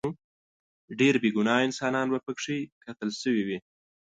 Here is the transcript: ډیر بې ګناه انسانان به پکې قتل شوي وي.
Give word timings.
ډیر 0.99 1.13
بې 1.21 1.29
ګناه 1.37 1.65
انسانان 1.67 2.07
به 2.11 2.19
پکې 2.25 2.57
قتل 2.83 3.09
شوي 3.21 3.43
وي. 3.47 3.57